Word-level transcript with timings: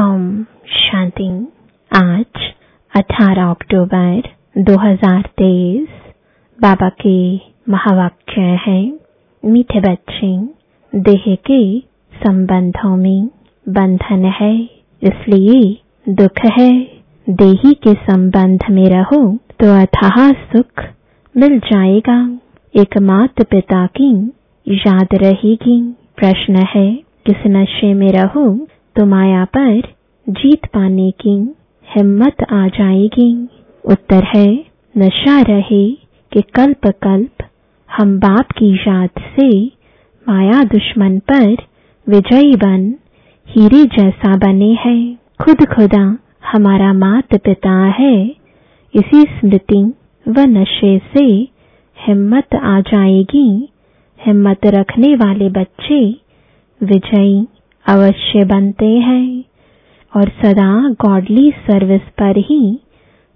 ओम 0.00 0.42
शांति। 0.66 1.26
आज 1.90 2.38
18 2.92 3.50
अक्टूबर 3.50 4.28
2023 4.58 5.88
बाबा 6.58 6.88
के 6.88 7.36
महावाक्य 7.68 8.40
है, 8.66 8.80
मीठे 9.42 9.80
बच्चे, 9.80 10.30
देह 10.92 11.24
के 11.50 11.80
संबंधों 12.14 12.96
में 12.96 13.26
बंधन 13.66 14.24
है, 14.40 14.54
इसलिए 15.02 15.60
दुख 16.14 16.44
है। 16.58 16.72
देही 17.28 17.74
के 17.74 17.94
संबंध 17.94 18.64
में 18.70 18.86
रहो 18.86 19.22
तो 19.60 19.74
अथाह 19.82 20.32
सुख 20.32 20.84
मिल 21.34 21.58
जाएगा। 21.58 22.20
एक 22.74 22.98
मात 23.02 23.42
पिता 23.42 23.86
की 23.86 24.12
याद 24.68 25.08
रहेगी। 25.14 25.80
प्रश्न 26.16 26.66
है, 26.74 26.90
किस 27.26 27.46
नशे 27.46 27.94
में 27.94 28.10
रहो 28.12 28.48
तो 28.96 29.06
माया 29.06 29.44
पर 29.44 29.80
जीत 30.28 30.66
पाने 30.66 31.10
की 31.10 31.54
हिम्मत 31.86 32.42
आ 32.52 32.66
जाएगी। 32.68 33.48
उत्तर 33.84 34.24
है, 34.36 34.64
नशा 34.98 35.40
रहे 35.40 35.90
कि 36.32 36.40
कल्प 36.40 36.86
कल्प 36.86 37.44
हम 37.90 38.18
बाप 38.18 38.52
की 38.52 38.74
याद 38.74 39.10
से 39.18 39.66
माया 40.28 40.62
दुश्मन 40.64 41.18
पर 41.18 41.56
विजयी 42.08 42.56
बन, 42.56 42.94
हीरे 43.48 43.84
जैसा 43.84 44.36
बने 44.36 44.72
हैं। 44.72 45.18
खुद 45.42 45.66
खुदा 45.66 46.18
हमारा 46.52 46.92
मात 46.92 47.34
पिता 47.34 47.76
है, 47.98 48.24
इसी 48.94 49.22
स्मृति 49.22 49.82
व 50.28 50.40
नशे 50.40 50.98
से 50.98 51.24
हिम्मत 51.96 52.54
आ 52.54 52.80
जाएगी। 52.80 53.68
हिम्मत 54.26 54.66
रखने 54.66 55.14
वाले 55.16 55.48
बच्चे 55.48 56.00
विजयी 56.82 57.46
अवश्य 57.90 58.44
बनते 58.44 58.86
हैं 58.86 59.44
और 60.16 60.28
सदा 60.28 60.90
गॉडली 60.90 61.50
सर्विस 61.50 62.00
पर 62.00 62.36
ही 62.36 62.80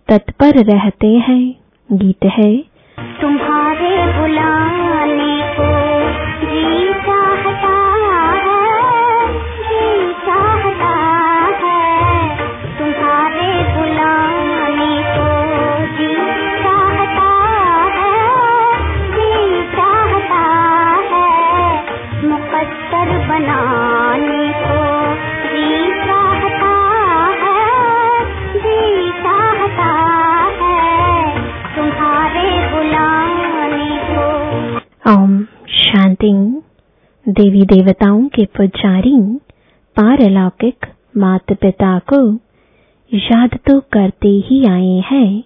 तत्पर 0.09 0.51
रहते 0.51 1.07
हैं। 1.07 1.55
गीत 1.93 2.25
है। 2.25 2.57
तुम्हारे 2.99 4.21
बुलाने 4.21 4.94
देवी 37.35 37.63
देवताओं 37.67 38.27
के 38.29 38.45
पुजारी, 38.57 39.19
पारलौकिक 39.97 40.87
माता 41.17 41.55
पिता 41.55 41.99
को 42.13 42.19
याद 43.13 43.57
तो 43.67 43.79
करते 43.93 44.29
ही 44.47 44.59
आए 44.67 45.01
हैं 45.09 45.43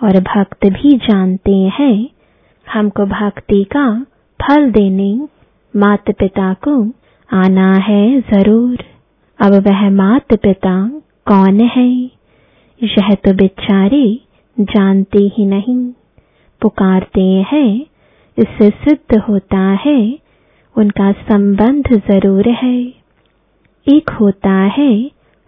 और 0.00 0.18
भक्त 0.22 0.66
भी 0.66 0.92
जानते 0.98 1.54
हैं। 1.78 1.96
हमको 2.66 3.06
भक्ति 3.06 3.62
का 3.64 3.84
फल 4.40 4.70
देने 4.70 5.10
माता 5.74 6.12
पिता 6.12 6.52
को 6.66 6.76
आना 7.28 7.72
है 7.80 8.20
ज़रूर। 8.20 8.84
अब 9.38 9.54
वह 9.66 9.88
माता 9.92 10.36
पिता 10.36 10.76
कौन 11.26 11.60
है? 11.76 11.88
यह 12.80 13.14
तो 13.24 13.32
बेचारे 13.34 14.04
जानते 14.56 15.22
ही 15.36 15.46
नहीं। 15.46 15.78
पुकारते 16.62 17.26
हैं, 17.52 17.70
इससे 18.38 18.70
सिद्ध 18.70 19.18
होता 19.18 19.60
है 19.84 19.98
उनका 20.78 21.10
संबंध 21.12 21.88
ज़रूर 22.08 22.48
है। 22.54 22.76
एक 23.86 24.10
होता 24.10 24.50
है 24.50 24.92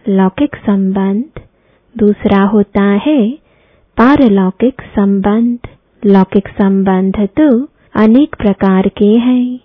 लौकिक 0.05 0.57
संबंध, 0.57 1.41
दूसरा 1.95 2.43
होता 2.45 2.83
है 3.07 3.21
पारलौकिक 3.97 4.83
संबंध। 4.97 5.69
लौकिक 6.03 6.49
संबंध 6.49 7.19
तो 7.39 7.49
अनेक 7.97 8.37
प्रकार 8.37 8.89
के 8.89 9.13
हैं। 9.19 9.59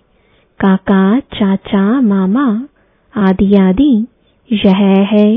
काका, 0.60 1.18
चाचा, 1.20 2.00
मामा 2.00 2.48
आदि 3.14 3.54
आदि, 3.56 4.06
यह 4.50 4.82
है 5.12 5.28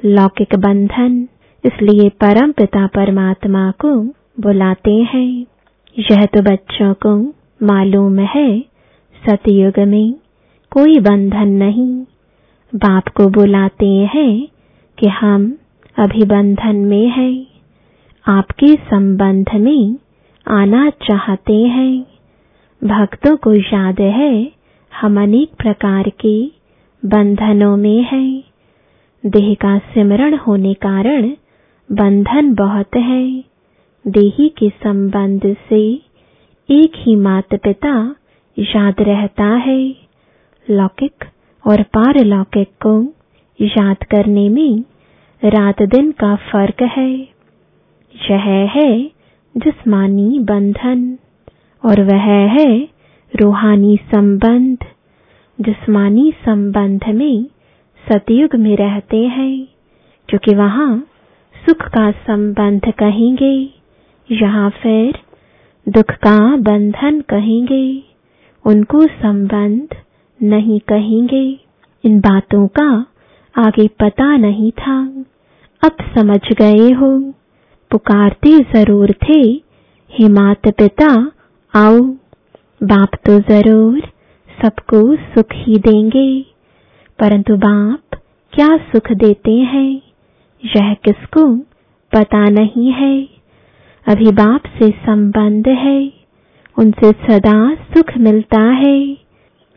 लौकिक 0.00 0.54
बंधन। 0.56 1.22
इसलिए 1.64 2.08
परम 2.20 2.52
पिता 2.52 2.86
परमात्मा 2.86 3.70
को 3.80 3.94
बुलाते 4.40 4.94
हैं। 5.12 5.46
यह 5.96 6.26
तो 6.26 6.42
बच्चों 6.42 6.92
को 7.06 7.16
मालूम 7.62 8.18
है 8.18 8.50
सतयुग 9.28 9.78
में 9.78 10.14
कोई 10.70 10.98
बंधन 10.98 11.48
नहीं। 11.48 12.02
बाप 12.74 13.08
को 13.08 13.26
बुलाते 13.26 13.86
हैं 13.86 14.48
कि 14.98 15.08
हम 15.08 15.58
अभी 15.98 16.24
बंधन 16.24 16.76
में 16.76 17.06
हैं। 17.08 17.46
आपके 18.28 18.74
संबंध 18.74 19.50
में 19.54 19.98
आना 20.48 20.90
चाहते 20.90 21.54
हैं। 21.54 22.06
भक्तों 22.84 23.36
को 23.36 23.54
याद 23.54 24.00
है, 24.00 24.52
हम 25.00 25.22
अनेक 25.22 25.50
प्रकार 25.58 26.08
के 26.08 26.46
बंधनों 27.04 27.76
में 27.76 28.02
हैं। 28.02 28.44
देह 29.26 29.54
का 29.54 29.78
सिमरण 29.78 30.36
होने 30.36 30.74
कारण 30.74 31.30
बंधन 31.92 32.54
बहुत 32.54 32.96
है। 32.96 33.44
देही 34.06 34.48
के 34.48 34.68
संबंध 34.68 35.56
से 35.68 35.80
एक 36.68 36.92
ही 36.96 37.16
माता 37.16 37.56
पिता 37.56 38.14
याद 38.58 38.94
रहता 39.00 39.44
है 39.44 39.94
लौकिक 40.70 41.24
और 41.64 41.82
पारलौकिक 41.82 42.68
को 42.86 43.14
याद 43.60 43.96
करने 44.04 44.48
में 44.48 44.84
रात 45.44 45.82
दिन 45.82 46.12
का 46.12 46.36
फ़र्क 46.36 46.82
है। 46.82 47.10
यह 48.30 48.70
है 48.74 49.10
जिस्मानी 49.56 50.38
बंधन 50.38 51.18
और 51.84 52.00
वह 52.00 52.26
है 52.52 52.88
रूहानी 53.40 53.96
संबंध। 53.96 54.78
जिस्मानी 55.58 56.32
संबंध 56.44 57.04
में 57.08 57.44
सतयुग 58.04 58.54
में 58.56 58.76
रहते 58.76 59.16
हैं, 59.16 59.66
क्योंकि 60.28 60.54
वहाँ 60.54 61.06
सुख 61.66 61.82
का 61.88 62.10
संबंध 62.10 62.92
कहेंगे, 62.98 63.70
यहाँ 64.28 64.70
फिर 64.70 65.18
दुख 65.88 66.10
का 66.10 66.56
बंधन 66.56 67.20
कहेंगे। 67.20 68.09
उनको 68.66 69.06
संबंध 69.06 69.88
नहीं 70.42 70.80
कहेंगे। 70.80 71.60
इन 72.04 72.20
बातों 72.20 72.66
का 72.66 73.06
आगे 73.58 73.88
पता 73.88 74.36
नहीं 74.36 74.70
था। 74.72 75.24
अब 75.84 75.96
समझ 76.18 76.52
गए 76.52 76.90
हो। 76.90 77.32
पुकारते 77.90 78.58
ज़रूर 78.58 79.14
थे 79.28 79.62
हे 80.12 80.28
माता 80.28 80.70
पिता, 80.70 81.32
आओ। 81.74 82.00
बाप 82.82 83.08
तो 83.26 83.40
ज़रूर 83.40 84.00
सबको 84.62 85.16
सुख 85.16 85.46
ही 85.52 85.76
देंगे। 85.76 86.42
परंतु 87.18 87.56
बाप 87.56 88.20
क्या 88.52 88.76
सुख 88.76 89.12
देते 89.12 89.50
हैं? 89.50 90.02
यह 90.76 90.94
किसको 90.94 91.56
पता 92.12 92.48
नहीं 92.48 92.92
है। 92.92 93.28
अभी 94.06 94.32
बाप 94.32 94.62
से 94.78 94.90
संबंध 94.90 95.68
है। 95.68 96.19
उनसे 96.80 97.12
सदा 97.12 97.74
सुख 97.74 98.18
मिलता 98.18 98.60
है। 98.60 99.14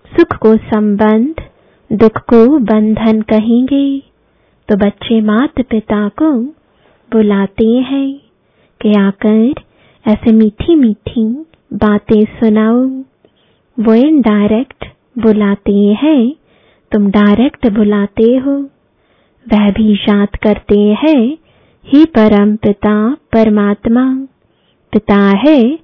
सुख 0.06 0.38
को 0.38 0.58
संबंध, 0.58 1.36
दुख 1.94 2.18
को 2.18 2.59
बंधन 2.59 3.22
कहेंगे। 3.22 4.00
तो 4.69 4.75
बच्चे 4.75 5.22
माता 5.22 5.63
पिता 5.69 6.10
को 6.10 6.31
बुलाते 7.12 7.68
हैं 7.68 8.22
कि 8.81 8.94
आकर 9.00 9.54
ऐसे 10.07 10.31
मीठी 10.31 10.75
मीठी 10.75 11.28
बातें 11.74 12.25
सुनाओ। 12.25 12.88
वो 13.80 13.94
इनडायरेक्ट 13.94 14.86
बुलाते 15.18 15.78
हैं। 15.78 16.36
तुम 16.92 17.12
डायरेक्ट 17.12 17.68
बुलाते 17.68 18.38
हो। 18.38 18.69
वह 19.54 19.72
भी 19.72 19.95
याद 19.95 20.30
करते 20.36 20.80
हैं, 20.80 21.38
ही 21.86 22.06
परम 22.06 22.56
पिता, 22.56 23.13
परमात्मा। 23.13 24.28
पिता 24.92 25.33
है 25.48 25.82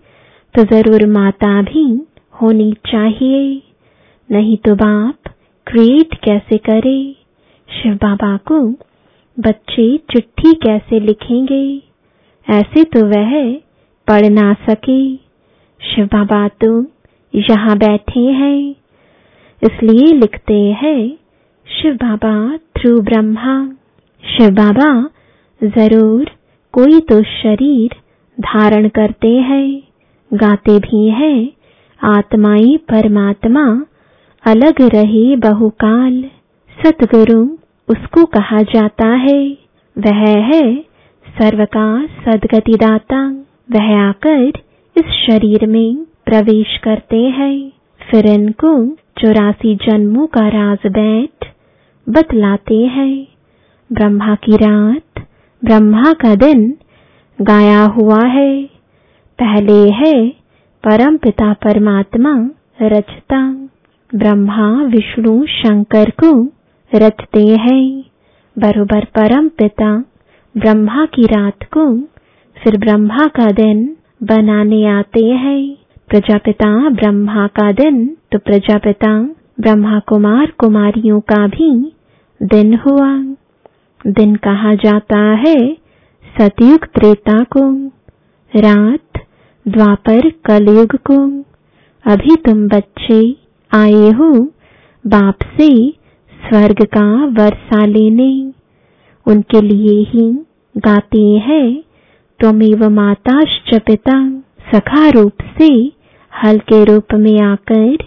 तो 0.56 0.64
ज़रूर 0.66 1.06
माता 1.08 1.62
भी 1.62 1.84
होनी 2.42 2.72
चाहिए। 2.88 3.62
नहीं 4.30 4.58
तो 4.58 4.76
बाप 4.76 5.34
क्रिएट 5.68 6.14
कैसे 6.24 6.58
करे? 6.60 7.00
शिव 7.70 7.94
बाबा 7.96 8.36
को 8.48 8.60
बच्चे 9.38 9.86
चिट्ठी 10.12 10.54
कैसे 10.64 11.00
लिखेंगे? 11.00 11.62
ऐसे 12.48 12.84
तो 12.86 13.06
वह 13.06 13.34
पढ़ 14.08 14.26
ना 14.30 14.54
सके। 14.70 15.02
शिव 15.82 16.06
बाबा 16.06 16.48
तो 16.62 16.72
यहाँ 17.34 17.78
बैठे 17.78 18.20
हैं। 18.20 18.76
इसलिए 19.62 20.14
लिखते 20.14 20.60
हैं, 20.82 21.18
शिव 21.68 21.96
बाबा 21.96 22.58
थ्रू 22.78 23.00
ब्रह्मा। 23.02 23.56
शिव 24.24 24.50
बाबा 24.56 24.92
ज़रूर 25.62 26.32
कोई 26.74 27.00
तो 27.02 27.22
शरीर 27.24 27.96
धारण 28.38 28.88
करते 28.90 29.28
हैं। 29.28 29.89
गाते 30.34 30.80
भी 30.80 31.10
हैं। 31.10 31.52
आत्माएँ 32.04 32.78
परमात्मा, 32.78 33.86
अलग 34.46 34.74
रहे 34.82 35.36
बहुकाल। 35.36 36.24
सतगुरु 36.86 37.50
उसको 37.90 38.26
कहा 38.26 38.62
जाता 38.62 39.08
है। 39.08 39.58
वह 39.98 40.30
है 40.42 40.86
सर्व 41.28 41.66
का 41.66 42.06
सदगतिदाता। 42.06 43.32
वह 43.72 44.00
आकर 44.00 44.52
इस 44.98 45.06
शरीर 45.06 45.68
में 45.68 46.06
प्रवेश 46.26 46.78
करते 46.84 47.18
हैं। 47.18 47.72
फिर 48.12 48.26
इनको 48.26 48.86
चौरासी 48.90 49.76
जन्मों 49.76 50.28
का 50.28 50.48
राज 50.48 50.80
बैठ 50.88 51.48
बतलाते 52.10 52.78
हैं। 52.78 53.28
ब्रह्मा 53.94 54.36
की 54.36 54.56
रात, 54.56 55.26
ब्रह्मा 55.66 56.14
का 56.14 56.36
दिन 56.36 56.76
गाया 57.42 57.84
हुआ 57.84 58.26
है। 58.26 58.79
पहले 59.44 59.90
है, 59.90 60.30
परम 60.84 61.18
पिता 61.18 61.54
परमात्मा, 61.54 62.50
रचता, 62.82 63.54
ब्रह्मा, 64.16 64.84
विष्णु, 64.84 65.46
शंकर 65.46 66.10
को 66.10 66.50
रचते 66.96 67.46
हैं। 67.46 68.04
बरोबर 68.58 69.06
परम 69.06 69.48
पिता, 69.48 69.98
ब्रह्मा 70.58 71.06
की 71.06 71.24
रात 71.24 71.64
को 71.64 72.00
फिर 72.64 72.78
ब्रह्मा 72.78 73.28
का 73.28 73.52
दिन 73.52 73.96
बनाने 74.24 74.86
आते 74.86 75.26
हैं। 75.26 75.76
प्रजापिता 76.10 76.90
ब्रह्मा 76.90 77.48
का 77.48 77.72
दिन 77.72 78.18
तो 78.32 78.40
प्रजापिता 78.40 79.24
ब्रह्मा 79.60 80.00
कुमार 80.00 80.52
कुमारियों 80.58 81.20
का 81.20 81.48
भी 81.48 81.94
दिन 82.44 82.74
हुआ। 82.76 83.36
दिन 84.08 84.36
कहा 84.36 84.74
जाता 84.74 85.20
है, 85.20 85.74
सतयुग 86.38 86.86
त्रेता 86.86 87.44
को। 87.44 87.88
रात 88.56 89.09
द्वापर 89.70 90.30
कलयुग 90.30 90.96
को। 90.96 91.18
अभी 92.06 92.36
तुम 92.36 92.68
बच्चे 92.68 93.36
आए 93.72 94.10
हो, 94.12 94.30
बाप 95.08 95.36
से 95.58 95.94
स्वर्ग 96.34 96.76
का 96.82 97.26
वर्षा 97.26 97.86
लेने। 97.86 98.54
उनके 99.28 99.62
लिए 99.62 100.04
ही 100.04 100.32
गाते 100.78 101.22
हैं 101.22 101.84
त्वमेव 102.40 102.90
माताश्च 102.90 103.82
पिता 103.82 104.40
सखा 104.76 105.10
रूप 105.10 105.32
से 105.58 105.92
हल्के 106.34 106.84
रूप 106.84 107.14
में 107.14 107.40
आकर 107.42 107.98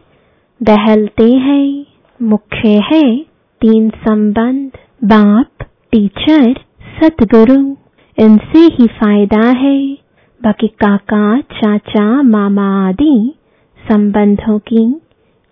बहलते 0.61 1.33
हैं। 1.33 1.85
मुख्य 2.23 2.69
है 2.69 3.19
तीन 3.61 3.91
संबंध, 3.91 4.71
बाप, 5.05 5.65
टीचर, 5.93 6.55
सतगुरु। 7.01 7.77
इनसे 8.19 8.59
ही 8.59 8.87
फ़ायदा 8.87 9.49
है। 9.49 10.02
बाकी 10.43 10.67
काका, 10.67 11.41
चाचा, 11.41 12.23
मामा 12.23 12.89
आदि 12.89 13.35
संबंधों 13.79 14.59
की 14.59 14.85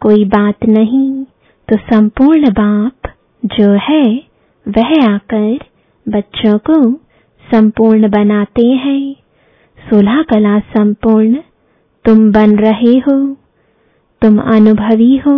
कोई 0.00 0.24
बात 0.24 0.64
नहीं 0.68 1.24
तो 1.68 1.76
संपूर्ण 1.76 2.50
बाप 2.50 3.10
जो 3.44 3.70
है, 3.82 4.04
वह 4.66 4.90
आकर 5.10 5.58
बच्चों 6.06 6.58
को 6.58 6.92
संपूर्ण 7.44 8.10
बनाते 8.10 8.66
हैं। 8.66 9.12
सोलह 9.78 10.22
कला 10.22 10.58
संपूर्ण 10.58 11.38
तुम 12.04 12.30
बन 12.32 12.56
रहे 12.58 12.96
हो, 12.98 13.16
तुम 14.22 14.38
अनुभवी 14.38 15.16
हो। 15.16 15.36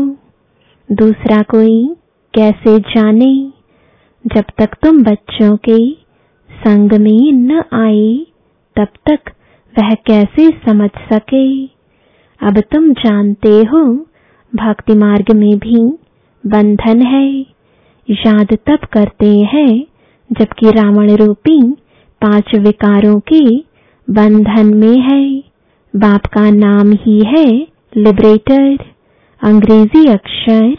दूसरा 0.88 1.43
कोई 1.43 1.94
कैसे 2.34 2.78
जाने, 2.78 3.34
जब 4.25 4.44
तक 4.58 4.75
तुम 4.82 5.02
बच्चों 5.02 5.56
के 5.56 5.78
संग 6.50 6.93
में 6.93 7.32
न 7.32 7.62
आए, 7.75 8.26
तब 8.76 8.88
तक 9.10 9.32
वह 9.79 9.91
कैसे 9.91 10.51
समझ 10.51 10.91
सके? 11.13 11.65
अब 12.41 12.61
तुम 12.61 12.93
जानते 12.93 13.49
हो, 13.49 14.07
भक्ति 14.55 14.95
मार्ग 14.95 15.35
में 15.35 15.59
भी 15.59 15.99
बंधन 16.47 17.03
है। 17.03 17.47
याद 18.11 18.59
तब 18.67 18.79
करते 18.93 19.39
हैं, 19.39 19.85
जबकि 20.33 20.71
रावण 20.71 21.11
रूपी 21.11 21.73
पाँच 22.23 22.55
विकारों 22.55 23.21
के 23.21 23.57
बंधन 24.11 24.75
में 24.75 24.99
है। 24.99 25.45
बाप 25.97 26.27
का 26.27 26.51
नाम 26.51 26.93
ही 26.93 27.21
है 27.21 27.47
लिबरेटर 27.97 28.79
अंग्रेज़ी 29.43 30.07
अक्षर 30.07 30.77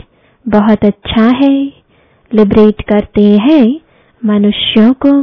बहुत 0.48 0.86
अच्छा 0.86 1.24
है। 1.24 1.74
लिबरेट 2.34 2.82
करते 2.82 3.24
हैं 3.24 3.80
मनुष्यों 4.26 4.94
को। 4.94 5.22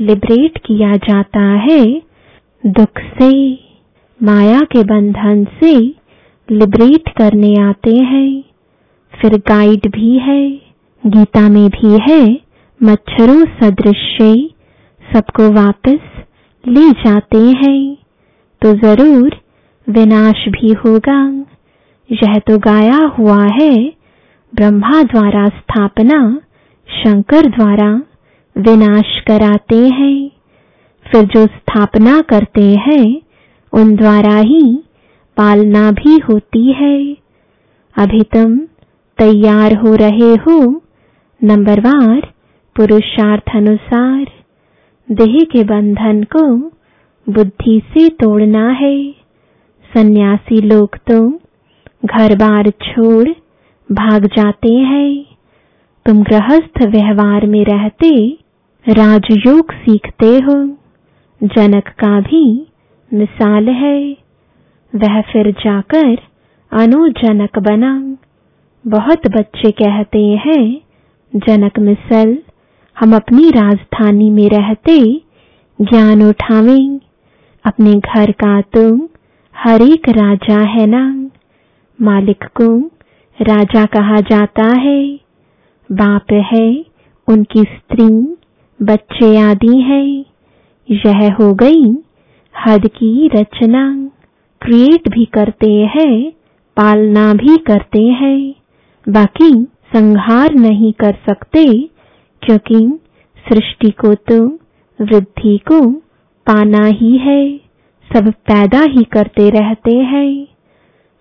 लिबरेट 0.00 0.58
किया 0.58 0.96
जाता 0.96 1.40
है 1.40 2.05
दुख 2.66 2.98
से, 2.98 3.52
माया 4.22 4.60
के 4.60 4.84
बंधन 4.84 5.44
से 5.44 5.76
लिबरेट 6.50 7.08
करने 7.08 7.54
आते 7.60 7.96
हैं। 7.96 8.44
फिर 9.20 9.36
गाइड 9.36 9.88
भी 9.88 10.18
है, 10.18 10.50
गीता 11.06 11.48
में 11.48 11.68
भी 11.68 11.98
है, 12.10 12.40
मच्छरों 12.82 13.44
सदृश 13.44 14.18
सबको 15.14 15.52
वापस 15.52 15.98
ले 16.68 16.90
जाते 16.90 17.38
हैं। 17.38 17.96
तो 18.62 18.74
ज़रूर 18.74 19.36
विनाश 19.88 20.48
भी 20.48 20.72
होगा। 20.72 21.44
यह 22.12 22.38
तो 22.38 22.58
गाया 22.58 23.06
हुआ 23.18 23.44
है, 23.44 23.92
ब्रह्मा 24.54 25.02
द्वारा 25.02 25.48
स्थापना, 25.48 26.40
शंकर 26.88 27.46
द्वारा 27.46 28.02
विनाश 28.58 29.20
कराते 29.26 29.88
हैं। 29.88 30.30
फिर 31.12 31.24
जो 31.24 31.46
स्थापना 31.46 32.20
करते 32.20 32.62
हैं, 32.62 33.22
उन 33.72 33.96
द्वारा 33.96 34.36
ही 34.36 34.82
पालना 35.36 35.90
भी 35.90 36.18
होती 36.18 36.72
है। 36.72 37.16
अभी 37.98 38.22
तुम 38.22 38.58
तैयार 39.18 39.74
हो 39.74 39.94
रहे 39.94 40.34
हो 40.34 40.82
नंबरवार 41.44 42.20
पुरुषार्थ 42.76 43.56
अनुसार। 43.56 44.26
देह 45.10 45.38
के 45.52 45.64
बंधन 45.64 46.22
को 46.22 46.56
बुद्धि 47.26 47.82
से 47.88 48.08
तोड़ना 48.08 48.68
है। 48.68 49.10
सन्यासी 49.94 50.60
लोग 50.60 50.96
तो 51.10 51.40
घर 52.04 52.34
बार 52.34 52.70
छोड़ 52.70 53.28
भाग 53.92 54.26
जाते 54.26 54.72
हैं। 54.72 55.24
तुम 56.06 56.22
गृहस्थ 56.22 56.82
व्यवहार 56.82 57.46
में 57.46 57.64
रहते, 57.64 58.38
राजयोग 58.88 59.72
सीखते 59.72 60.26
हो। 60.26 60.78
जनक 61.42 61.84
का 61.88 62.20
भी 62.20 62.66
मिसाल 63.14 63.68
है। 63.68 64.16
वह 64.94 65.20
फिर 65.20 65.50
जाकर 65.50 66.18
अनुजनक 66.72 67.58
बना। 67.58 68.16
बहुत 68.86 69.28
बच्चे 69.28 69.70
कहते 69.70 70.26
हैं, 70.26 70.80
जनक 71.36 71.78
मिसल, 71.78 72.38
हम 72.98 73.16
अपनी 73.16 73.50
राजधानी 73.50 74.30
में 74.30 74.48
रहते, 74.48 75.20
ज्ञान 75.80 76.22
उठावें। 76.22 77.00
अपने 77.64 77.94
घर 77.94 78.30
का 78.30 78.60
तुम 78.60 79.08
हर 79.56 79.82
एक 79.82 80.08
राजा 80.08 80.60
है 80.60 80.86
ना। 80.86 81.30
मालिक 82.02 82.44
को 82.44 82.90
राजा 83.40 83.84
कहा 83.84 84.16
जाता 84.16 84.78
है। 84.78 85.20
बाप 85.92 86.32
है, 86.32 86.84
उनकी 87.28 87.62
स्त्री, 87.62 88.36
बच्चे 88.82 89.36
आदि 89.40 89.80
है। 89.80 90.35
यह 90.90 91.32
हो 91.32 91.54
गई। 91.54 91.96
हद 92.66 92.86
की 92.86 93.28
रचना। 93.28 94.10
क्रिएट 94.62 95.08
भी 95.08 95.24
करते 95.24 95.72
हैं, 95.72 96.30
पालना 96.76 97.34
भी 97.34 97.56
करते 97.56 98.02
हैं। 98.02 98.54
बाकी 99.08 99.64
संहार 99.64 100.54
नहीं 100.54 100.92
कर 100.92 101.16
सकते, 101.30 101.90
क्योंकि 102.42 102.98
सृष्टि 103.48 103.90
को 103.90 104.14
तो 104.14 104.46
वृद्धि 105.00 105.58
को 105.58 105.90
पाना 106.46 106.86
ही 106.86 107.16
है। 107.16 107.60
सब 108.16 108.30
पैदा 108.30 108.80
ही 108.80 109.04
करते 109.04 109.50
रहते 109.50 109.96
हैं। 109.96 110.44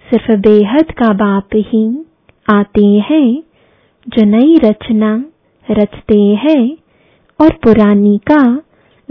सिर्फ़ 0.09 0.31
बेहद 0.31 0.91
का 0.91 1.13
बाप 1.13 1.47
ही 1.55 2.05
आते 2.53 2.85
हैं, 2.85 3.43
जो 4.09 4.25
नई 4.25 4.55
रचना 4.55 5.25
रचते 5.71 6.19
हैं, 6.19 6.77
और 7.41 7.49
पुरानी 7.63 8.17
का 8.31 8.61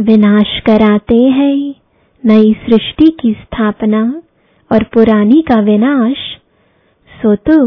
विनाश 0.01 0.61
कराते 0.67 1.23
हैं। 1.23 1.75
नई 2.25 2.53
सृष्टि 2.53 3.17
की 3.21 3.33
स्थापना 3.33 4.23
और 4.73 4.83
पुरानी 4.83 5.43
का 5.43 5.61
विनाश। 5.61 6.17
सो 7.23 7.35
तो 7.35 7.67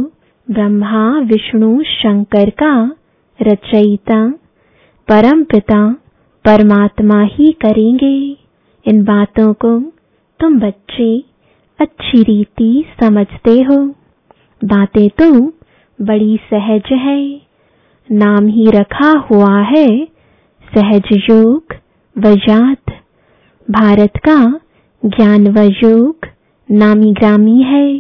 ब्रह्मा, 0.52 1.20
विष्णु, 1.20 1.84
शंकर 1.84 2.50
का 2.50 2.96
रचयिता, 3.42 4.30
परम 5.08 5.44
पिता, 5.44 5.94
परमात्मा 6.46 7.22
ही 7.22 7.52
करेंगे। 7.52 8.38
इन 8.86 9.04
बातों 9.04 9.54
को 9.54 9.80
तुम 10.40 10.60
बच्चे 10.60 11.24
अच्छी 11.80 12.24
रीति 12.24 12.86
समझते 13.04 13.62
हो। 13.62 13.88
बातें 14.64 15.10
तो 15.10 15.48
बड़ी 16.02 16.40
सहज 16.54 16.84
है। 16.92 17.42
नाम 18.12 18.48
ही 18.48 18.66
रखा 18.72 19.12
हुआ 19.32 19.60
है। 19.60 20.06
सहज 20.76 21.04
योग 21.30 21.66
वजात। 22.20 22.92
भारत 23.72 24.12
का 24.18 24.60
ज्ञान 25.06 25.48
व 25.48 25.60
योग 25.60 26.28
नामी 26.72 27.14
ग्रामी 27.14 27.62
है। 27.64 27.98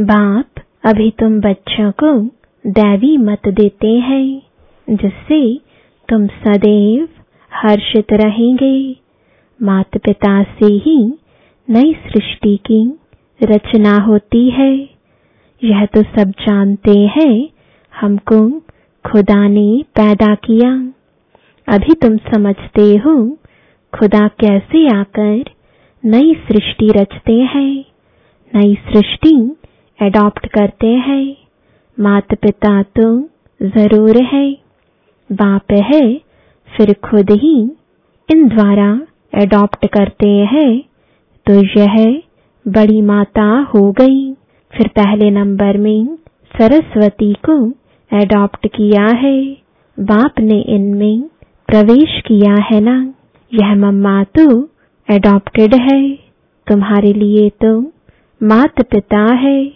बाप, 0.00 0.46
अभी 0.84 1.10
तुम 1.10 1.40
बच्चों 1.40 1.90
को 1.90 2.24
दैवी 2.66 3.16
मत 3.16 3.48
देते 3.48 3.88
हैं, 3.88 4.42
जिससे 4.90 5.60
तुम 6.08 6.26
सदैव 6.26 7.08
हर्षित 7.54 8.12
रहेंगे। 8.12 8.96
माता 9.62 9.98
पिता 10.04 10.42
से 10.42 10.66
ही 10.66 11.18
नई 11.70 11.92
सृष्टि 11.92 12.56
की 12.56 12.98
रचना 13.42 13.96
होती 13.96 14.50
है। 14.50 14.76
यह 15.64 15.86
तो 15.86 16.02
सब 16.02 16.30
जानते 16.30 16.98
हैं, 16.98 17.48
हमको 18.00 18.50
खुदा 19.10 19.48
ने 19.48 19.82
पैदा 19.82 20.34
किया। 20.34 20.92
अभी 21.68 21.94
तुम 21.94 22.16
समझते 22.16 22.84
हो, 22.96 23.14
खुदा 23.92 24.26
कैसे 24.40 24.86
आकर 24.88 25.50
नई 26.04 26.34
सृष्टि 26.48 26.88
रचते 26.96 27.32
हैं, 27.32 27.84
नई 28.52 28.74
सृष्टि 28.88 29.34
एडॉप्ट 29.98 30.46
करते 30.46 30.86
हैं। 30.86 31.36
माता 31.98 32.36
पिता 32.42 32.82
तो 32.82 33.06
ज़रूर 33.60 34.22
है, 34.22 34.52
बाप 35.30 35.72
है, 35.84 36.02
फिर 36.68 36.92
खुद 37.04 37.30
ही 37.32 37.56
इन 38.28 38.48
द्वारा 38.48 38.90
एडॉप्ट 39.34 39.86
करते 39.86 40.28
हैं। 40.52 40.82
तो 41.46 41.54
यह 41.78 42.22
बड़ी 42.66 43.00
माता 43.02 43.44
हो 43.74 43.90
गई। 43.92 44.32
फिर 44.72 44.88
पहले 44.88 45.30
नंबर 45.30 45.76
में 45.78 46.16
सरस्वती 46.54 47.32
को 47.48 47.56
एडॉप्ट 48.10 48.66
किया 48.66 49.06
है, 49.16 49.40
बाप 49.98 50.40
ने 50.40 50.60
इनमें 50.68 51.22
प्रवेश 51.68 52.20
किया 52.26 52.54
है 52.62 52.80
ना? 52.80 52.94
यह 53.52 53.74
मम्मा 53.74 54.22
तो 54.38 54.44
एडॉप्टेड 55.08 55.74
है। 55.74 56.02
तुम्हारे 56.66 57.12
लिए 57.12 57.48
तो 57.64 57.78
मात 58.40 58.80
पिता 58.82 59.24
है। 59.34 59.72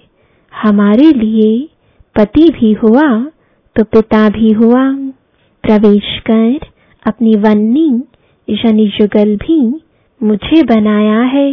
हमारे 0.52 1.10
लिए 1.12 1.68
पति 2.16 2.48
भी 2.50 2.72
हुआ 2.72 3.08
तो 3.76 3.84
पिता 3.84 4.28
भी 4.28 4.52
हुआ। 4.52 4.84
प्रवेश 5.64 6.18
कर 6.30 6.66
अपनी 7.06 7.34
वन्नी 7.36 7.88
यानी 8.48 8.86
जुगल 8.88 9.34
भी 9.36 9.58
मुझे 10.20 10.62
बनाया 10.64 11.20
है 11.34 11.50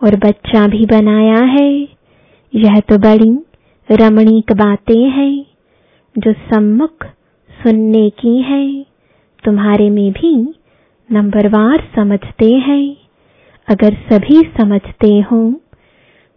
और 0.00 0.16
बच्चा 0.16 0.66
भी 0.66 0.86
बनाया 0.86 1.44
है। 1.52 1.70
यह 2.52 2.80
तो 2.80 2.98
बड़ी 2.98 3.30
रमणीक 3.88 4.52
बातें 4.52 5.08
हैं 5.10 5.46
जो 6.14 6.32
सम्मुख 6.32 7.04
सुनने 7.50 8.08
की 8.10 8.36
है। 8.42 8.95
तुम्हारे 9.46 9.88
में 9.90 10.10
भी 10.12 10.34
नंबरवार 11.10 11.86
समझते 11.96 12.50
हैं। 12.60 12.96
अगर 13.68 13.94
सभी 14.10 14.40
समझते 14.58 15.08
हो 15.22 15.40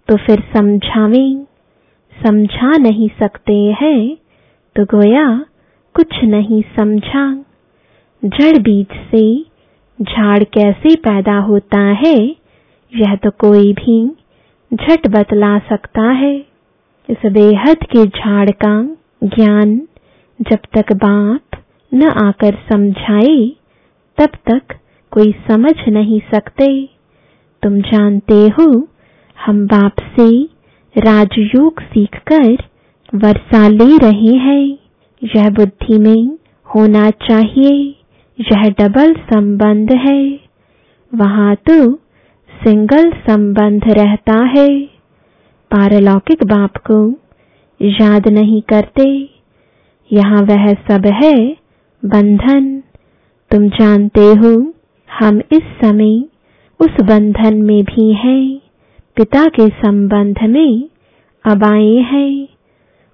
तो 0.07 0.17
फिर 0.17 0.43
समझावें। 0.55 1.45
समझा 2.15 2.71
नहीं 2.77 3.09
सकते 3.19 3.55
हैं 3.81 4.01
तो 4.75 4.83
गोया 4.87 5.27
कुछ 5.95 6.23
नहीं 6.25 6.61
समझा। 6.77 7.25
जड़ 8.23 8.57
बीज 8.57 8.95
से 9.11 9.23
झाड़ 9.99 10.43
कैसे 10.53 10.95
पैदा 10.97 11.37
होता 11.41 11.79
है, 11.97 12.15
यह 12.93 13.15
तो 13.15 13.29
कोई 13.39 13.73
भी 13.73 13.97
झट 14.71 15.07
बतला 15.07 15.57
सकता 15.69 16.09
है। 16.13 16.35
इस 17.09 17.25
बेहद 17.25 17.83
के 17.85 18.05
झाड़ 18.05 18.49
का 18.63 18.73
ज्ञान 19.25 19.75
जब 20.39 20.59
तक 20.77 20.93
बाप 20.95 21.48
न 21.93 22.03
आकर 22.03 22.57
समझाए, 22.69 23.51
तब 24.17 24.29
तक 24.51 24.75
कोई 25.11 25.35
समझ 25.47 25.73
नहीं 25.89 26.19
सकते। 26.19 26.89
तुम 27.63 27.81
जानते 27.81 28.33
हो, 28.33 28.87
हम 29.45 29.67
बाप 29.67 29.95
से 29.99 30.43
राजयोग 30.97 31.81
सीखकर 31.81 32.53
वर्षा 33.15 33.67
ले 33.67 33.97
रहे 33.97 34.37
हैं। 34.37 34.77
यह 35.35 35.49
बुद्धि 35.49 35.97
में 35.97 36.37
होना 36.75 37.09
चाहिए, 37.09 37.95
यह 38.39 38.69
डबल 38.69 39.13
संबंध 39.13 39.91
है। 39.91 40.39
वहाँ 41.15 41.55
तो 41.55 41.95
सिंगल 42.63 43.11
संबंध 43.11 43.81
रहता 43.87 44.45
है। 44.57 44.79
पारलौकिक 45.71 46.43
बाप 46.43 46.77
को 46.77 47.13
याद 47.81 48.27
नहीं 48.27 48.61
करते। 48.61 49.29
यहाँ 50.13 50.41
वह 50.41 50.73
सब 50.73 51.05
है 51.23 51.68
बंधन। 52.05 52.83
तुम 53.51 53.69
जानते 53.69 54.21
हो, 54.21 54.73
हम 55.19 55.39
इस 55.39 55.63
समय 55.83 56.23
उस 56.79 57.01
बंधन 57.01 57.57
में 57.57 57.83
भी 57.83 58.13
हैं। 58.13 58.61
पिता 59.15 59.45
के 59.45 59.69
संबंध 59.69 60.35
में 60.43 60.89
अब 61.45 61.63
आए 61.63 61.95
हैं। 61.95 62.47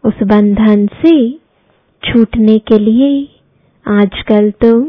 उस 0.06 0.14
बंधन 0.24 0.88
से 0.88 1.32
छूटने 2.04 2.58
के 2.58 2.80
लिए 2.80 3.28
आजकल 3.88 4.52
तो 4.52 4.84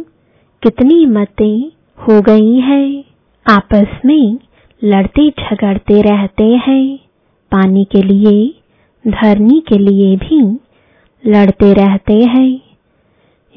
कितनी 0.62 1.06
मतें 1.06 1.72
हो 1.98 2.20
गई 2.20 2.60
हैं। 2.60 3.04
आपस 3.46 3.86
में 4.04 4.38
लड़ते 4.84 5.30
झगड़ते 5.30 6.02
रहते 6.02 6.44
हैं। 6.44 6.98
पानी 7.52 7.84
के 7.84 8.02
लिए, 8.02 8.54
धरनी 9.08 9.62
के 9.68 9.78
लिए 9.78 10.16
भी 10.16 10.40
लड़ते 11.30 11.72
रहते 11.72 12.14
हैं। 12.14 12.65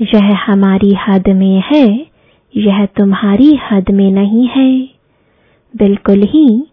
यह 0.01 0.37
हमारी 0.45 0.93
हद 1.07 1.23
में 1.27 1.63
है, 1.65 2.05
यह 2.55 2.85
तुम्हारी 2.85 3.59
हद 3.71 3.91
में 3.91 4.11
नहीं 4.11 4.47
है। 4.47 4.81
बिल्कुल 5.75 6.23
ही 6.23 6.63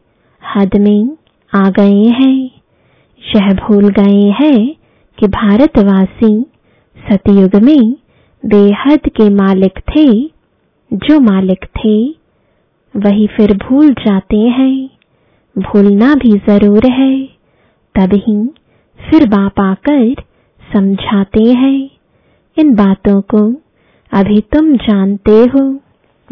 हद 0.54 0.76
में 0.76 1.16
आ 1.54 1.70
गए 1.70 2.02
हैं। 2.02 2.50
यह 3.36 3.52
भूल 3.54 3.88
गए 3.88 4.30
हैं 4.40 4.76
कि 5.18 5.26
भारतवासी 5.26 6.46
सतयुग 6.96 7.62
में 7.62 7.92
बेहद 8.44 9.08
के 9.08 9.28
मालिक 9.30 9.78
थे, 9.78 10.22
जो 10.92 11.20
मालिक 11.20 11.64
थे, 11.64 12.10
वही 12.96 13.26
फिर 13.26 13.56
भूल 13.56 13.92
जाते 13.92 14.36
हैं। 14.36 14.90
भूलना 15.58 16.14
भी 16.14 16.32
ज़रूर 16.32 16.86
है 16.86 17.26
तभी 17.94 18.46
फिर 19.00 19.28
बाप 19.28 19.60
आकर 19.60 20.14
समझाते 20.72 21.42
हैं। 21.42 21.95
इन 22.58 22.74
बातों 22.74 23.20
को 23.20 23.54
अभी 24.12 24.40
तुम 24.40 24.76
जानते 24.76 25.30
हो। 25.30 25.80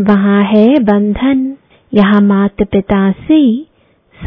वहाँ 0.00 0.42
है 0.42 0.78
बंधन। 0.78 1.56
यहाँ 1.94 2.20
मात 2.20 2.62
पिता 2.62 3.12
से 3.12 3.66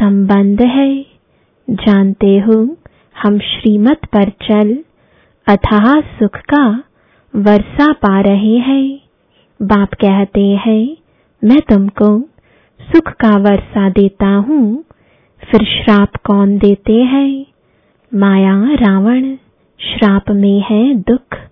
संबंध 0.00 0.60
है। 0.60 1.06
जानते 1.70 2.38
हो, 2.38 2.76
हम 3.22 3.38
श्रीमत 3.38 3.98
पर 4.04 4.28
चल, 4.28 4.84
अथाह 5.46 6.00
सुख 6.00 6.36
का 6.36 6.82
वर्षा 7.36 7.92
पा 7.92 8.20
रहे 8.20 8.56
हैं। 8.56 9.00
बाप 9.62 9.94
कहते 9.94 10.46
हैं, 10.46 10.96
मैं 11.44 11.60
तुमको 11.60 12.20
सुख 12.80 13.10
का 13.10 13.36
वर्षा 13.36 13.90
देता 13.90 14.26
हूँ, 14.26 14.84
फिर 15.50 15.64
श्राप 15.64 16.16
कौन 16.24 16.58
देते 16.58 17.02
हैं? 17.02 17.46
माया 18.14 18.68
रावण, 18.72 19.36
श्राप 19.80 20.30
में 20.30 20.60
है 20.60 20.94
दुख। 20.94 21.47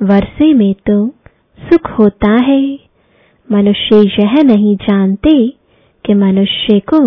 वर्षे 0.00 0.52
में 0.54 0.72
तो 0.86 1.06
सुख 1.58 1.90
होता 1.98 2.30
है। 2.42 2.62
मनुष्य 3.48 3.96
यह 4.18 4.42
नहीं 4.42 4.74
जानते 4.78 5.32
कि 6.04 6.14
मनुष्य 6.14 6.78
को 6.92 6.98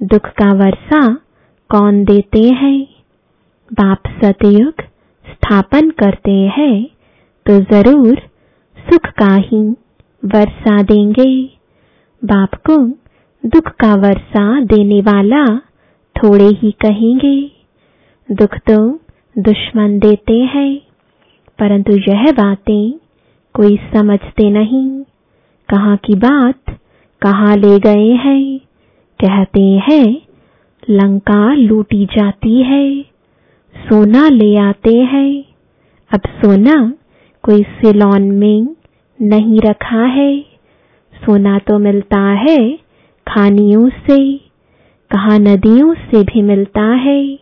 दुख 0.00 0.26
का 0.38 0.52
वर्षा 0.54 1.00
कौन 1.70 2.02
देते 2.04 2.42
हैं। 2.54 2.80
बाप 3.70 4.08
सतयुग 4.22 4.82
स्थापन 5.26 5.90
करते 6.00 6.32
हैं 6.56 6.84
तो 7.46 7.58
ज़रूर 7.62 8.18
सुख 8.78 9.06
का 9.18 9.34
ही 9.34 9.62
वर्षा 10.22 10.82
देंगे। 10.82 11.30
बाप 12.22 12.54
को 12.68 12.76
दुख 13.44 13.68
का 13.80 13.94
वर्षा 14.00 14.60
देने 14.64 15.00
वाला 15.02 15.44
थोड़े 16.16 16.48
ही 16.58 16.70
कहेंगे। 16.80 17.36
दुख 18.28 18.58
तो 18.68 18.78
दुश्मन 19.36 19.98
देते 19.98 20.38
हैं। 20.54 20.83
परंतु 21.58 21.92
यह 21.92 22.32
बातें 22.32 22.92
कोई 23.54 23.76
समझते 23.76 24.50
नहीं। 24.50 25.02
कहाँ 25.68 25.96
की 25.96 26.14
बात? 26.14 26.78
कहाँ 27.22 27.56
ले 27.56 27.78
गए 27.78 28.10
हैं? 28.10 28.58
कहते 29.20 29.62
हैं, 29.62 30.22
लंका 30.90 31.54
लूटी 31.54 32.06
जाती 32.06 32.62
है। 32.62 33.02
सोना 33.76 34.28
ले 34.28 34.56
आते 34.56 34.96
हैं। 34.96 35.44
अब 36.14 36.20
सोना 36.26 36.94
कोई 37.42 37.62
सिलोन 37.62 38.22
में 38.22 38.76
नहीं 39.22 39.60
रखा 39.60 40.04
है। 40.04 40.40
सोना 41.24 41.58
तो 41.58 41.78
मिलता 41.78 42.20
है 42.20 42.78
खानियों 43.28 43.88
से, 43.88 44.36
कहा 45.10 45.38
नदियों 45.38 45.94
से 45.94 46.22
भी 46.22 46.42
मिलता 46.42 46.82
है। 46.82 47.38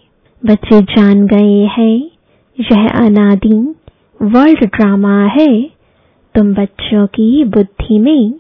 बच्चे 0.47 0.81
जान 0.81 1.27
गए 1.27 1.65
हैं, 1.65 2.11
यह 2.61 2.89
अनादि 2.89 3.75
वर्ल्ड 4.23 4.65
ड्रामा 4.67 5.25
है, 5.27 5.63
तुम 6.35 6.53
बच्चों 6.55 7.07
की 7.07 7.45
बुद्धि 7.45 7.99
में 7.99 8.35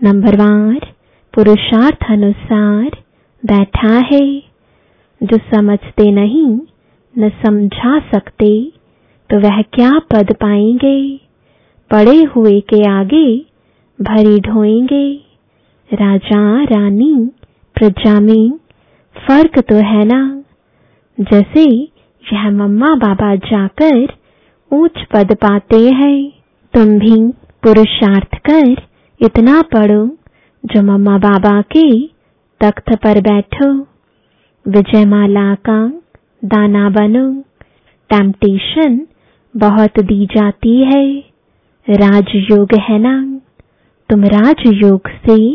नंबरवार 0.00 0.86
पुरुषार्थ 1.34 2.10
अनुसार 2.10 2.96
बैठा 3.42 3.92
है, 4.12 4.42
जो 5.20 5.36
समझते 5.54 6.10
नहीं, 6.10 6.58
न 7.14 7.30
समझा 7.44 7.98
सकते 8.10 8.50
तो 9.30 9.38
वह 9.40 9.60
क्या 9.62 9.90
पद 10.12 10.32
पाएँगे? 10.32 11.16
पड़े 11.90 12.22
हुए 12.24 12.60
के 12.60 12.82
आगे 12.90 13.26
भरी 13.98 14.40
ढोएँगे, 14.40 15.12
राजा 15.90 16.62
रानी 16.64 17.14
प्रजा 17.76 18.18
में 18.20 18.50
फ़र्क 19.16 19.58
तो 19.58 19.74
है 19.74 20.04
ना? 20.04 20.22
जैसे 21.18 21.64
यह 22.24 22.50
मम्मा 22.50 22.94
बाबा 22.96 23.34
जाकर 23.36 24.19
ऊंच 24.72 25.04
पद 25.14 25.34
पाते 25.34 25.90
हैं। 25.90 26.32
तुम 26.74 26.98
भी 26.98 27.32
पुरुषार्थ 27.62 28.34
कर, 28.34 28.68
इतना 29.22 29.62
पढ़ो, 29.62 30.06
जो 30.66 30.82
मम्मा 30.82 31.18
बाबा 31.18 31.62
के 31.62 32.06
तख्त 32.60 32.96
पर 32.96 33.20
बैठो। 33.20 33.86
विजयमाला 34.68 35.54
का 35.54 35.92
दाना 36.44 36.90
बनो। 36.90 37.40
टेम्पटेशन 38.10 39.06
बहुत 39.56 40.00
दी 40.00 40.26
जाती 40.26 40.84
है। 40.84 41.24
राजयोग 41.90 42.68
है 42.74 42.98
ना? 42.98 43.40
तुम 44.08 44.24
राजयोग 44.24 45.00
से 45.08 45.54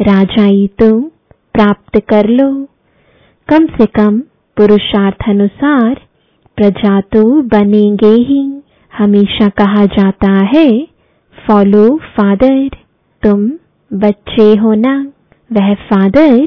राजाई 0.00 0.70
तो 0.78 1.00
प्राप्त 1.54 2.00
कर 2.08 2.26
लो। 2.28 2.66
कम 3.48 3.66
से 3.66 3.86
कम 3.86 4.20
पुरुषार्थ 4.56 5.28
अनुसार 5.28 6.00
प्रजा 6.60 7.00
तो 7.00 7.42
बनेंगे 7.42 8.06
ही। 8.06 8.62
हमेशा 8.98 9.48
कहा 9.48 9.86
जाता 9.86 10.32
है, 10.32 10.86
फॉलो 11.46 11.96
फादर, 11.96 12.70
तुम 13.22 13.50
बच्चे 13.92 14.56
हो 14.56 14.74
ना। 14.74 15.12
वह 15.52 15.74
फादर, 15.74 16.46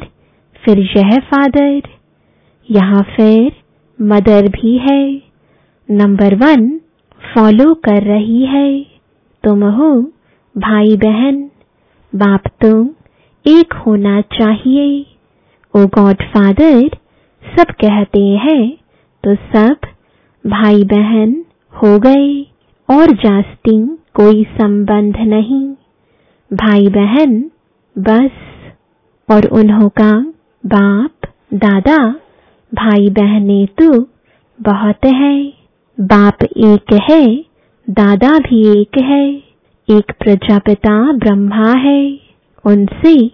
फिर 0.64 0.80
यह 0.98 1.20
फादर। 1.20 1.82
यहाँ 2.72 3.02
फिर 3.02 3.52
मदर 4.02 4.48
भी 4.48 4.78
है। 4.78 5.22
नंबर 5.92 6.36
वन, 6.36 6.80
फॉलो 7.36 7.74
कर 7.74 8.04
रही 8.04 8.46
है। 8.46 8.86
तुम 9.44 9.64
हो 9.64 10.02
भाई 10.58 10.98
बहन 10.98 11.50
बाप 12.16 12.44
तुम 12.62 12.90
एक 13.48 13.74
होना 13.74 14.22
चाहिए। 14.22 15.06
ओ 15.76 15.86
गॉड 15.86 16.16
फादर 16.16 16.88
सब 17.58 17.64
कहते 17.64 18.22
हैं 18.22 18.78
तो 19.24 19.36
सब 19.36 19.76
भाई 20.48 20.84
बहन 20.84 21.46
हो 21.74 22.00
गए 22.00 22.48
और 22.90 23.12
जास्ती 23.12 23.86
कोई 24.14 24.44
संबंध 24.44 25.18
नहीं। 25.18 25.70
भाई 26.54 26.88
बहन 26.88 27.52
बस, 27.98 28.32
और 29.30 29.46
उन्हों 29.46 29.90
का 29.90 30.12
बाप, 30.66 31.12
दादा 31.54 32.16
भाई 32.74 33.10
बहने 33.10 33.66
तो 33.66 34.04
बहुत 34.62 35.06
है। 35.06 35.54
बाप 36.00 36.44
एक 36.44 37.00
है, 37.12 37.38
दादा 37.90 38.40
भी 38.40 38.82
एक 38.82 39.02
है। 39.02 39.34
एक 39.90 40.12
प्रजापिता 40.20 41.12
ब्रह्मा 41.12 41.72
है। 41.72 42.20
उनसे 42.66 43.28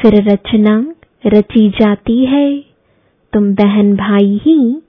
फिर 0.00 0.32
रचना 0.32 0.94
रची 1.26 1.68
जाती 1.70 2.26
है। 2.26 2.58
तुम 3.32 3.54
बहन 3.54 3.96
भाई 3.96 4.40
ही 4.42 4.82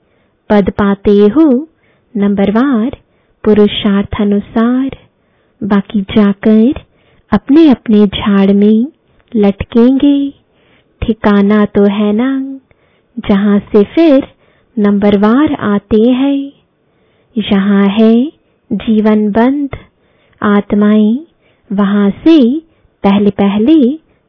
पद 0.50 0.70
पाते 0.70 1.16
हो। 1.26 1.68
नंबरवार 2.14 2.96
पुरुषार्थ 3.44 4.20
अनुसार 4.20 4.96
बाकी 5.60 6.00
जाकर 6.00 6.80
अपने 7.32 7.68
अपने 7.70 8.06
झाड़ 8.06 8.52
में 8.52 8.86
लटकेंगे। 9.36 10.30
ठिकाना 11.02 11.64
तो 11.64 11.84
है 11.92 12.12
ना, 12.12 12.30
जहाँ 13.18 13.58
से 13.58 13.82
फिर 13.84 14.26
नंबरवार 14.76 15.52
आते 15.52 16.02
हैं। 16.10 16.52
यहाँ 17.36 17.86
है 17.88 18.14
जीवन 18.70 19.30
बंद। 19.30 19.76
आत्माएँ 20.42 21.18
वहाँ 21.70 22.10
से 22.10 22.38
पहले 23.04 23.30
पहले 23.30 23.80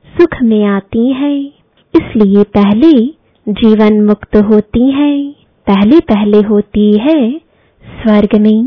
सुख 0.07 0.41
में 0.41 0.65
आती 0.65 1.11
हैं। 1.13 1.39
इसलिए 1.93 2.43
पहले 2.57 2.91
जीवन 3.47 4.01
मुक्त 4.05 4.35
होती 4.35 4.91
हैं। 4.91 5.44
पहले 5.67 5.99
पहले 5.99 6.41
होती 6.41 6.97
है। 6.97 7.37
स्वर्ग 7.85 8.41
में 8.41 8.65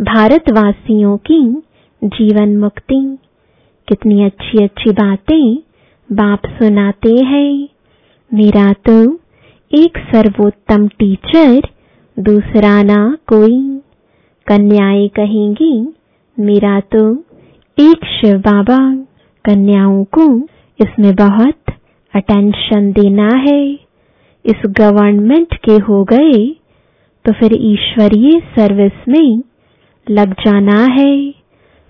भारतवासियों 0.00 1.16
की 1.16 1.62
जीवन 2.04 2.56
मुक्ति। 2.56 3.18
कितनी 3.88 4.24
अच्छी 4.24 4.64
अच्छी 4.64 4.90
बातें 4.90 5.58
बाप 6.12 6.46
सुनाते 6.46 7.14
हैं। 7.24 7.68
मेरा 8.34 8.72
तो 8.72 9.14
एक 9.74 9.98
सर्वोत्तम 9.98 10.88
टीचर, 10.88 11.62
दूसरा 12.18 12.82
ना 12.82 13.18
कोई। 13.26 13.80
कन्याएँ 14.46 15.08
कहेंगी, 15.08 15.94
मेरा 16.40 16.80
तो 16.80 17.24
एक 17.78 18.04
शिव 18.04 18.38
बाबा। 18.38 18.94
कन्याओं 19.44 20.04
को 20.04 20.38
इसमें 20.80 21.14
बहुत 21.14 21.74
अटेंशन 22.14 22.92
देना 22.92 23.28
है। 23.28 23.85
इस 24.46 24.62
गवर्नमेंट 24.78 25.54
के 25.64 25.76
हो 25.84 26.02
गए 26.04 26.44
तो 27.24 27.32
फिर 27.32 27.52
ईश्वरीय 27.62 28.38
सर्विस 28.56 29.08
में 29.08 29.42
लग 30.06 30.32
जाना 30.40 30.78
है। 30.92 31.14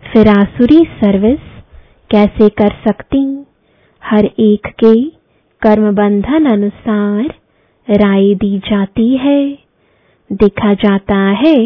फिर 0.03 0.29
आसुरी 0.31 0.83
सर्विस 1.01 1.41
कैसे 2.11 2.49
कर 2.61 2.75
सकती? 2.87 3.21
हर 4.03 4.25
एक 4.25 4.67
के 4.83 4.95
कर्म 5.63 5.91
बंधन 5.95 6.47
अनुसार 6.53 7.35
राय 7.89 8.35
दी 8.35 8.59
जाती 8.71 9.09
है। 9.17 9.41
देखा 10.31 10.73
जाता 10.77 11.19
है, 11.41 11.57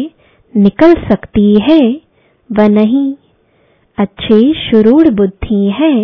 निकल 0.53 0.93
सकती 1.09 1.53
है 1.61 1.79
व 2.49 2.67
नहीं। 2.71 3.13
अच्छे 3.97 4.41
शुरूढ़ 4.61 5.09
बुद्धि 5.15 5.65
है 5.79 5.95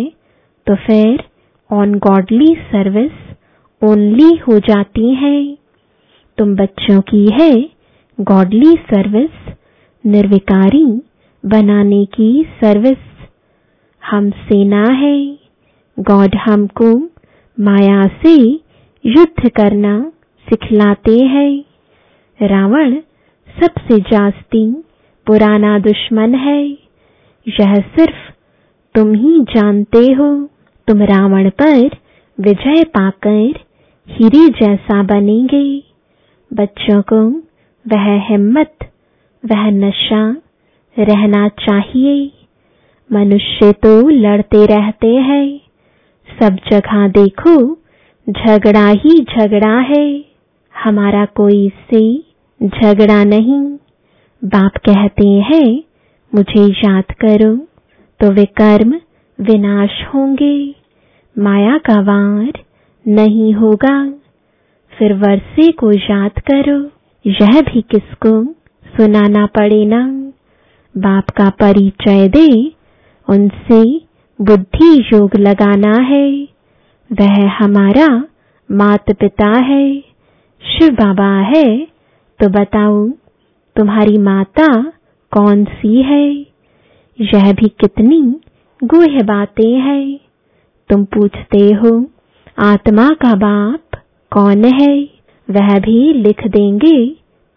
तो 0.66 0.74
फिर 0.86 1.22
ऑन 1.70 1.94
गॉडली 2.00 2.54
सर्विस 2.70 3.27
ओनली 3.82 4.36
हो 4.36 4.58
जाती 4.58 5.14
है। 5.14 5.58
तुम 6.38 6.56
बच्चों 6.56 7.00
की 7.00 7.26
है 7.40 7.68
गॉडली 8.20 8.74
सर्विस 8.74 9.54
निर्विकारी 10.06 11.02
बनाने 11.46 12.04
की 12.04 12.46
सर्विस 12.64 13.28
हम 14.10 14.30
सेना 14.30 14.84
है। 14.92 15.38
गॉड 15.98 16.34
हमको 16.34 16.98
माया 17.60 18.06
से 18.06 18.34
युद्ध 19.06 19.48
करना 19.48 20.12
सिखलाते 20.48 21.24
हैं। 21.24 21.64
रावण 22.42 22.96
सबसे 23.62 24.00
जास्ती 24.00 24.72
पुराना 25.26 25.78
दुश्मन 25.78 26.34
है। 26.34 26.68
यह 27.46 27.74
सिर्फ़ 27.74 28.32
तुम 28.94 29.14
ही 29.14 29.40
जानते 29.40 30.12
हो। 30.12 30.48
तुम 30.88 31.02
रावण 31.02 31.50
पर 31.50 31.90
विजय 32.40 32.84
पाकर 32.84 33.67
हीरे 34.10 34.48
जैसा 34.48 35.02
बनेंगे। 35.02 35.82
बच्चों 36.50 37.02
को 37.02 37.18
वह 37.86 38.06
हिम्मत, 38.28 38.76
वह 39.44 39.70
नशा 39.70 40.30
रहना 40.98 41.48
चाहिए। 41.48 42.30
मनुष्य 43.12 43.72
तो 43.72 44.08
लड़ते 44.08 44.66
रहते 44.66 45.08
हैं। 45.08 45.60
सब 46.40 46.56
जगह 46.70 47.08
देखो, 47.08 47.74
झगड़ा 48.30 48.88
ही 48.88 49.20
झगड़ा 49.20 49.78
है। 49.80 50.24
हमारा 50.74 51.24
कोई 51.24 51.68
से 51.68 52.18
झगड़ा 52.62 53.24
नहीं। 53.24 53.62
बाप 54.44 54.76
कहते 54.76 55.28
हैं, 55.28 55.82
मुझे 56.34 56.64
याद 56.66 57.04
करो 57.04 57.56
तो 58.20 58.32
वे 58.32 58.44
कर्म 58.44 58.94
विनाश 59.40 60.04
होंगे। 60.14 60.74
माया 61.36 61.78
का 61.78 62.00
वार 62.00 62.52
नहीं 63.08 63.54
होगा। 63.54 64.10
फिर 64.98 65.12
वर्षे 65.12 65.72
को 65.72 65.92
याद 65.92 66.30
करो। 66.30 66.90
यह 67.26 67.62
भी 67.62 67.80
किसको? 67.80 68.44
सुनाना 68.96 69.46
पड़े 69.46 69.86
ना। 69.86 70.32
बाप 70.96 71.30
का 71.30 71.50
परिचय 71.50 72.28
दे। 72.28 72.72
उनसे 73.28 73.98
बुद्धि 74.40 75.10
योग 75.12 75.30
लगाना 75.36 76.02
है। 76.02 76.48
वह 77.12 77.50
हमारा 77.50 78.24
मात 78.70 79.12
पिता 79.12 79.58
है। 79.58 80.00
शिव 80.62 80.90
बाबा 80.90 81.40
है। 81.40 81.86
तो 82.38 82.48
बताओ, 82.48 83.08
तुम्हारी 83.76 84.18
माता 84.18 84.92
कौन 85.30 85.64
सी 85.64 86.02
है? 86.02 86.32
यह 87.20 87.52
भी 87.52 87.68
कितनी 87.68 88.40
गुह 88.84 89.22
बातें 89.22 89.80
हैं। 89.80 90.18
तुम 90.88 91.04
पूछते 91.04 91.58
हो 91.58 92.10
आत्मा 92.60 93.08
का 93.08 93.34
बाप 93.34 93.80
कौन 94.32 94.64
है? 94.64 95.08
वह 95.50 95.78
भी 95.78 96.12
लिख 96.12 96.46
देंगे, 96.46 97.08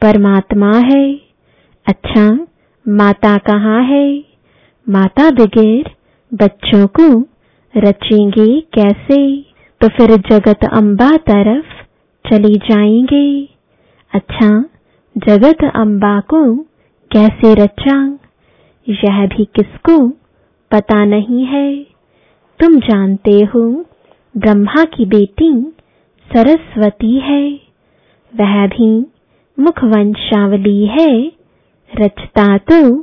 परमात्मा 0.02 0.72
है। 0.78 1.20
अच्छा 1.86 2.48
माता 2.88 3.38
कहाँ 3.38 3.84
है? 3.84 4.24
माता 4.90 5.32
बगैर 5.32 5.92
बच्चों 6.34 6.88
को 6.88 7.26
रचेंगे 7.78 8.62
कैसे? 8.62 9.46
तो 9.82 9.88
फिर 9.88 10.18
जगत 10.18 10.60
अम्बा 10.74 11.18
तरफ़ 11.18 11.84
चली 12.30 12.56
जाएँगे। 12.56 13.50
अच्छा 14.14 14.66
जगत 15.18 15.72
अम्बा 15.76 16.20
को 16.20 16.56
कैसे 17.12 17.54
रचा? 17.54 18.18
यह 18.90 19.26
भी 19.26 19.46
किसको 19.46 20.10
पता 20.72 21.06
नहीं 21.06 21.46
है। 21.46 21.84
तुम 22.60 22.80
जानते 22.80 23.32
हो 23.32 23.86
ब्रह्मा 24.38 24.84
की 24.84 25.06
बेटी 25.06 25.52
सरस्वती 26.30 27.20
है। 27.20 27.60
वह 28.34 28.68
भी 28.68 29.06
मुखवंशावली 29.58 30.86
है। 30.86 31.32
रचता 31.92 32.58
तो 32.58 33.00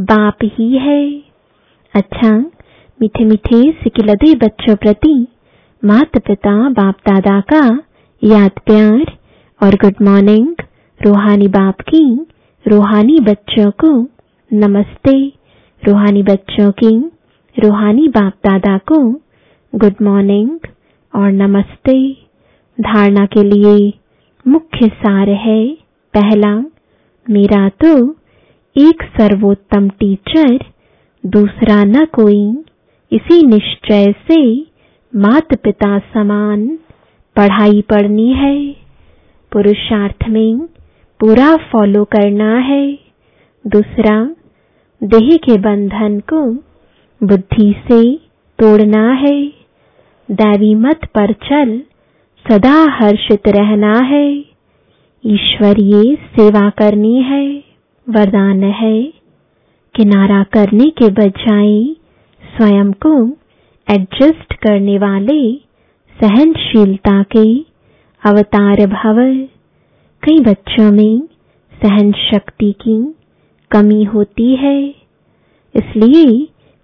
बाप 0.00 0.38
ही 0.44 0.78
है। 0.78 1.22
अच्छा 1.94 2.32
मीठे 3.00 3.24
मीठे 3.24 3.62
सिकिलदे 3.72 4.34
बच्चों 4.34 4.76
प्रति 4.76 5.26
माता 5.84 6.18
पिता 6.18 6.68
बाप 6.68 6.94
दादा 7.08 7.40
का 7.40 7.64
याद 8.22 8.50
प्यार 8.66 9.16
और 9.60 9.74
गुड 9.74 9.94
मॉर्निंग 10.02 10.54
रूहानी 11.00 11.48
बाप 11.48 11.80
की 11.80 12.26
रूहानी 12.66 13.18
बच्चों 13.20 13.70
को 13.70 14.08
नमस्ते। 14.52 15.32
रूहानी 15.82 16.22
बच्चों 16.22 16.70
की 16.70 16.96
रूहानी 17.56 18.08
बाप 18.08 18.32
दादा 18.46 18.78
को 18.78 19.20
गुड 19.78 19.94
मॉर्निंग 20.02 20.58
और 21.14 21.32
नमस्ते। 21.32 22.12
धारणा 22.78 23.26
के 23.26 23.42
लिए 23.42 23.92
मुख्य 24.48 24.88
सार 24.88 25.28
है 25.28 25.76
पहला, 26.14 26.54
मेरा 27.30 27.68
तो 27.68 28.12
एक 28.76 29.02
सर्वोत्तम 29.02 29.88
टीचर 29.88 30.58
दूसरा 31.26 31.84
न 31.84 32.04
कोई। 32.04 32.64
इसी 33.12 33.46
निश्चय 33.46 34.14
से 34.30 34.60
मात 35.16 35.54
पिता 35.54 35.98
समान 35.98 36.78
पढ़ाई 37.36 37.82
पढ़नी 37.82 38.32
है। 38.32 38.72
पुरुषार्थ 39.52 40.28
में 40.28 40.58
पूरा 41.20 41.56
फॉलो 41.56 42.04
करना 42.04 42.58
है। 42.58 42.98
दूसरा, 43.66 44.30
देह 45.02 45.36
के 45.36 45.58
बंधन 45.58 46.18
को 46.20 46.52
बुद्धि 47.26 47.74
से 47.88 48.16
तोड़ना 48.58 49.12
है। 49.12 49.55
दैवी 50.28 50.74
मत 50.74 51.04
पर 51.14 51.32
चल, 51.42 51.78
सदा 52.44 52.76
हर्षित 52.92 53.48
रहना 53.48 53.92
है। 54.04 54.28
ईश्वरीय 55.24 56.14
सेवा 56.30 56.68
करनी 56.70 57.22
है, 57.22 57.46
वरदान 58.06 58.62
है। 58.72 59.00
किनारा 59.94 60.42
करने 60.52 60.88
के 60.98 61.08
बजाय 61.10 61.84
स्वयं 62.42 62.90
को 63.04 63.12
एडजस्ट 63.88 64.54
करने 64.54 64.98
वाले, 64.98 65.40
सहनशीलता 66.18 67.22
के 67.32 67.46
अवतार 68.22 68.86
भव 68.86 69.20
कई 70.22 70.38
बच्चों 70.40 70.90
में 70.92 71.20
सहन 71.72 72.10
शक्ति 72.22 72.72
की 72.82 72.98
कमी 73.70 74.02
होती 74.04 74.54
है, 74.56 74.78
इसलिए 75.74 76.26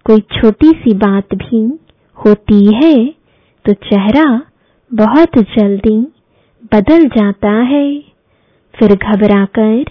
कोई 0.05 0.21
छोटी 0.33 0.71
सी 0.71 0.93
बात 0.97 1.35
भी 1.35 1.61
होती 2.17 2.65
है। 2.75 3.22
तो 3.65 3.73
चेहरा 3.73 4.41
बहुत 4.91 5.37
जल्दी 5.37 5.97
बदल 6.73 7.05
जाता 7.07 7.51
है। 7.51 7.99
फिर 8.73 8.95
घबराकर 8.95 9.83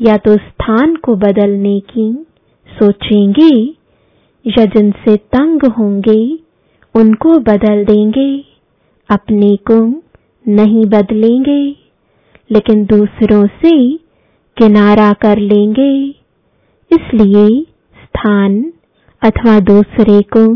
या 0.00 0.16
तो 0.16 0.34
स्थान 0.36 0.96
को 0.96 1.14
बदलने 1.16 1.80
की 1.80 2.26
सोचेंगे, 2.68 3.50
या 4.44 4.64
जिनसे 4.64 5.16
तंग 5.16 5.64
होंगे, 5.78 6.38
उनको 6.94 7.38
बदल 7.38 7.84
देंगे। 7.84 8.44
अपने 9.10 9.56
को 9.56 9.78
नहीं 10.44 10.84
बदलेंगे, 10.86 11.62
लेकिन 12.50 12.84
दूसरों 12.84 13.46
से 13.46 13.76
किनारा 14.56 15.12
कर 15.12 15.38
लेंगे। 15.38 15.92
इसलिए 16.90 17.62
स्थान 18.02 18.72
अथवा 19.22 19.58
दूसरे 19.60 20.20
को 20.22 20.46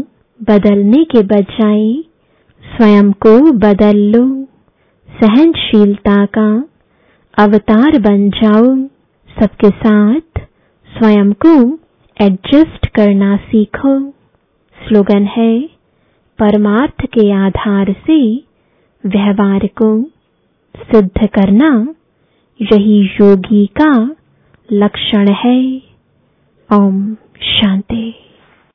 बदलने 0.40 1.04
के 1.04 1.22
बजाय 1.22 2.04
स्वयं 2.76 3.12
को 3.12 3.52
बदल 3.52 3.96
लो 3.96 4.44
सहनशीलता 5.20 6.26
का 6.26 6.68
अवतार 7.38 7.98
बन 7.98 8.30
जाओ 8.30 8.76
सबके 9.40 9.70
साथ 9.70 10.40
स्वयं 10.98 11.32
को 11.32 11.78
एडजस्ट 12.20 12.86
करना 12.86 13.36
सीखो। 13.36 14.10
स्लोगन 14.86 15.24
है, 15.24 15.60
परमार्थ 16.38 17.06
के 17.06 17.32
आधार 17.32 17.92
से 17.92 18.36
व्यवहार 19.06 19.66
को 19.66 20.02
सिद्ध 20.76 21.26
करना। 21.26 21.94
यही 22.62 23.06
योगी 23.06 23.66
का 23.66 24.16
लक्षण 24.72 25.32
है। 25.32 25.82
ओम 26.72 27.14
शांति। 27.42 28.27